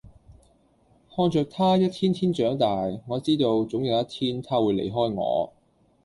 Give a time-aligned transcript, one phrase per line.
[1.15, 5.53] 看着他一天天長大，我知道總有一天他會離開我